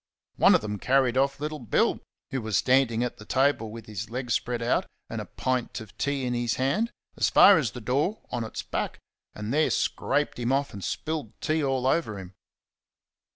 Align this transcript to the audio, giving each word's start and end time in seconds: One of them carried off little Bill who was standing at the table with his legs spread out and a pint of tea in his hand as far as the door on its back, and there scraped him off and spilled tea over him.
One 0.37 0.55
of 0.55 0.61
them 0.61 0.79
carried 0.79 1.15
off 1.15 1.39
little 1.39 1.59
Bill 1.59 1.99
who 2.31 2.41
was 2.41 2.57
standing 2.57 3.03
at 3.03 3.17
the 3.17 3.23
table 3.23 3.69
with 3.69 3.85
his 3.85 4.09
legs 4.09 4.33
spread 4.33 4.63
out 4.63 4.87
and 5.11 5.21
a 5.21 5.25
pint 5.27 5.79
of 5.79 5.95
tea 5.99 6.25
in 6.25 6.33
his 6.33 6.55
hand 6.55 6.89
as 7.15 7.29
far 7.29 7.59
as 7.59 7.69
the 7.69 7.81
door 7.81 8.23
on 8.31 8.43
its 8.43 8.63
back, 8.63 8.97
and 9.35 9.53
there 9.53 9.69
scraped 9.69 10.39
him 10.39 10.51
off 10.51 10.73
and 10.73 10.83
spilled 10.83 11.39
tea 11.39 11.61
over 11.63 12.17
him. 12.17 12.33